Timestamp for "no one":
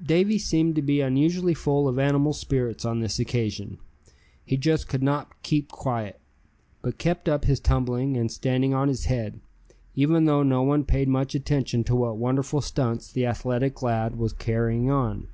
10.44-10.84